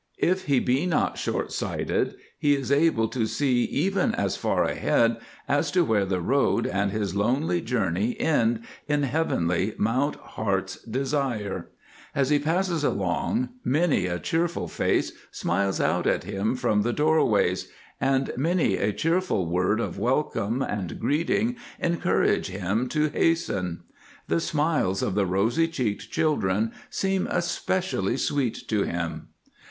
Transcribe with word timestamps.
If 0.17 0.45
he 0.45 0.59
be 0.59 0.87
not 0.87 1.19
short 1.19 1.51
sighted, 1.51 2.15
he 2.35 2.55
is 2.55 2.71
able 2.71 3.07
to 3.09 3.27
see 3.27 3.65
even 3.65 4.15
as 4.15 4.35
far 4.35 4.63
ahead 4.63 5.17
as 5.47 5.69
to 5.73 5.83
where 5.85 6.05
the 6.07 6.19
road 6.21 6.65
and 6.65 6.89
his 6.89 7.15
lonely 7.15 7.61
journey 7.61 8.19
end 8.19 8.61
in 8.87 9.03
heavenly 9.03 9.75
Mount 9.77 10.15
Heart's 10.15 10.81
Desire. 10.81 11.69
As 12.15 12.31
he 12.31 12.39
passes 12.39 12.83
along 12.83 13.49
many 13.63 14.07
a 14.07 14.17
cheerful 14.17 14.67
face 14.67 15.11
smiles 15.29 15.79
out 15.79 16.07
at 16.07 16.23
him 16.23 16.55
from 16.55 16.81
the 16.81 16.93
doorways, 16.93 17.69
and 17.99 18.31
many 18.35 18.77
a 18.77 18.91
cheerful 18.91 19.51
word 19.51 19.79
of 19.79 19.99
welcome 19.99 20.63
and 20.63 20.99
greeting 20.99 21.57
encourages 21.79 22.47
him 22.59 22.87
to 22.89 23.09
hasten. 23.09 23.83
The 24.27 24.39
smiles 24.39 25.03
of 25.03 25.13
the 25.13 25.27
rosy 25.27 25.67
cheeked 25.67 26.09
children 26.09 26.71
seem 26.89 27.27
especially 27.29 28.17
sweet 28.17 28.67
to 28.67 28.81
him. 28.81 29.27